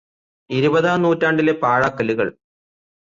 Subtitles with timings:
[0.49, 2.31] ഇരുപതാം നൂറ്റാണ്ടിലെ പാഴാക്കലുകള്